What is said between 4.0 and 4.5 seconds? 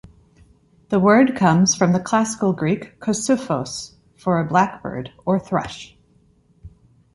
for a